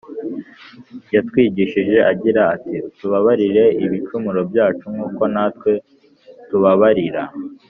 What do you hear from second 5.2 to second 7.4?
natwe tubabarira